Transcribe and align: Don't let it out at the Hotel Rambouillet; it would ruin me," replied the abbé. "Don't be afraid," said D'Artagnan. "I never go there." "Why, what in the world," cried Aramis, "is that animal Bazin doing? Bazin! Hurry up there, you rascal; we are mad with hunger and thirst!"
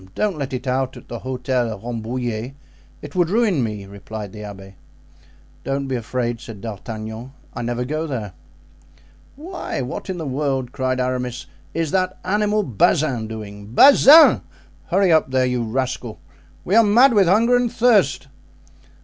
Don't 0.15 0.35
let 0.39 0.51
it 0.51 0.65
out 0.65 0.97
at 0.97 1.09
the 1.09 1.19
Hotel 1.19 1.79
Rambouillet; 1.79 2.55
it 3.03 3.13
would 3.15 3.29
ruin 3.29 3.63
me," 3.63 3.85
replied 3.85 4.33
the 4.33 4.39
abbé. 4.39 4.73
"Don't 5.63 5.85
be 5.85 5.95
afraid," 5.95 6.41
said 6.41 6.59
D'Artagnan. 6.59 7.33
"I 7.53 7.61
never 7.61 7.85
go 7.85 8.07
there." 8.07 8.33
"Why, 9.35 9.79
what 9.83 10.09
in 10.09 10.17
the 10.17 10.25
world," 10.25 10.71
cried 10.71 10.99
Aramis, 10.99 11.45
"is 11.75 11.91
that 11.91 12.17
animal 12.25 12.63
Bazin 12.63 13.27
doing? 13.27 13.67
Bazin! 13.75 14.41
Hurry 14.87 15.11
up 15.11 15.29
there, 15.29 15.45
you 15.45 15.63
rascal; 15.63 16.19
we 16.65 16.73
are 16.73 16.83
mad 16.83 17.13
with 17.13 17.27
hunger 17.27 17.55
and 17.55 17.71
thirst!" 17.71 18.25